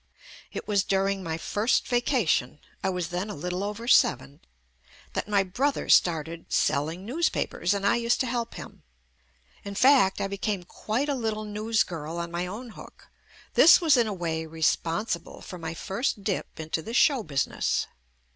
[0.51, 4.39] It was during my first vacation (I was then a little over seven)
[5.13, 8.81] that my brother started selling newspapers and I used to help him.
[9.63, 13.09] In fact, I became quite a little newsgirl on my own hook.
[13.53, 17.85] This was in a way responsible for my first dip into the show business.